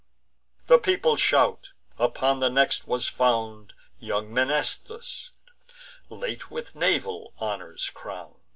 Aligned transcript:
The 0.65 0.79
people 0.79 1.15
shout. 1.15 1.73
Upon 1.99 2.39
the 2.39 2.49
next 2.49 2.87
was 2.87 3.07
found 3.07 3.73
Young 3.99 4.33
Mnestheus, 4.33 5.29
late 6.09 6.49
with 6.49 6.73
naval 6.75 7.33
honours 7.39 7.91
crown'd. 7.91 8.39